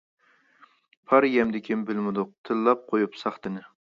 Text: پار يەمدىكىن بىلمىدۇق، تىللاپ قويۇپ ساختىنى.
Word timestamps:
پار 1.09 1.27
يەمدىكىن 1.33 1.85
بىلمىدۇق، 1.89 2.33
تىللاپ 2.51 2.83
قويۇپ 2.93 3.23
ساختىنى. 3.25 3.65